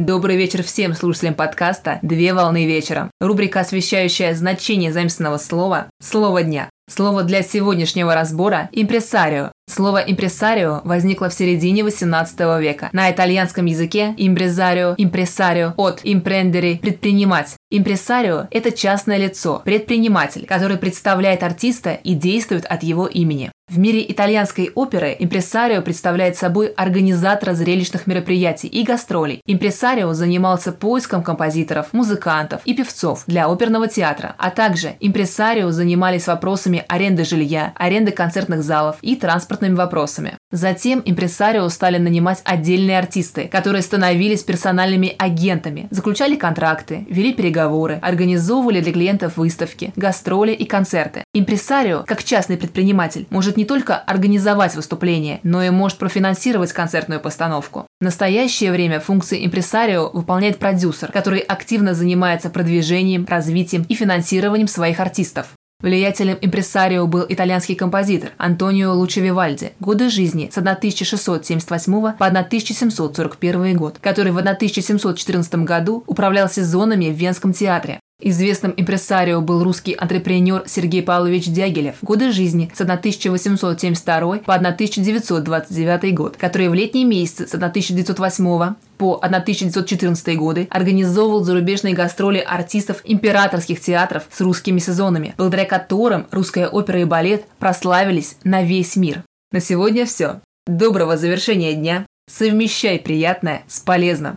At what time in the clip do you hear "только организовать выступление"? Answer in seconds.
53.64-55.38